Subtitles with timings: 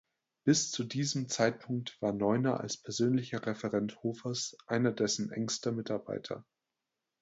[0.45, 6.43] Bis zu diesem Zeitpunkt war Neuner als persönlicher Referent Hofers einer dessen engster Mitarbeiter.